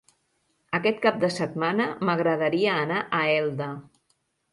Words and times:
Aquest 0.77 1.01
cap 1.03 1.19
de 1.23 1.29
setmana 1.35 1.87
m'agradaria 2.09 2.79
anar 2.87 3.03
a 3.19 3.21
Elda. 3.35 3.69